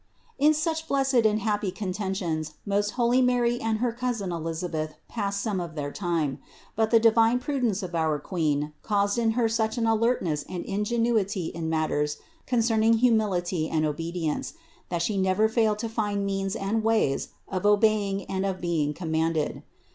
236. 0.39 0.47
In 0.49 0.53
such 0.59 0.87
blessed 0.87 1.25
and 1.27 1.41
happy 1.41 1.69
contentions 1.69 2.55
most 2.65 2.89
holy 2.97 3.21
Mary 3.21 3.61
and 3.61 3.77
her 3.77 3.91
cousin 3.93 4.31
Elisabeth 4.31 4.95
passed 5.07 5.41
some 5.41 5.59
of 5.61 5.75
their 5.75 5.91
time. 5.91 6.39
But 6.75 6.89
the 6.89 6.99
divine 6.99 7.37
prudence 7.37 7.83
of 7.83 7.93
our 7.93 8.17
Queen 8.17 8.73
caused 8.81 9.19
in 9.19 9.33
Her 9.33 9.47
such 9.47 9.77
an 9.77 9.85
alertness 9.85 10.43
and 10.49 10.65
ingenuity 10.65 11.49
in 11.53 11.69
matters 11.69 12.17
concern 12.47 12.81
ing 12.81 12.93
humility 12.93 13.69
and 13.69 13.85
obedience, 13.85 14.55
that 14.89 15.03
She 15.03 15.17
never 15.19 15.47
failed 15.47 15.77
to 15.77 15.87
find 15.87 16.25
means 16.25 16.55
and 16.55 16.83
ways 16.83 17.27
of 17.47 17.67
obeying 17.67 18.25
and 18.25 18.43
of 18.43 18.59
being 18.59 18.95
commanded. 18.95 19.61